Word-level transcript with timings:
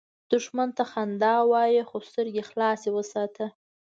دښمن 0.31 0.69
ته 0.77 0.83
خندا 0.91 1.35
وایه، 1.51 1.83
خو 1.89 1.97
سترګې 2.09 2.43
خلاصه 2.49 2.89
وساته 2.97 3.45